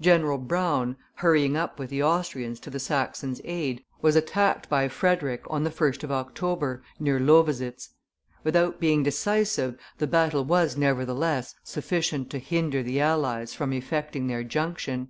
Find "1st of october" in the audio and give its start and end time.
5.70-6.80